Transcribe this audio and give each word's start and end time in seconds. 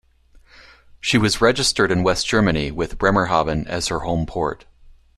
She 0.99 1.19
was 1.19 1.41
registered 1.41 1.91
in 1.91 2.01
West 2.01 2.25
Germany, 2.25 2.71
with 2.71 2.97
Bremerhaven 2.97 3.67
as 3.67 3.89
her 3.89 3.99
home 3.99 4.25
port. 4.25 4.65